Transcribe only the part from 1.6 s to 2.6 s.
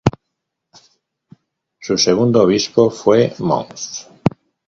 Su segundo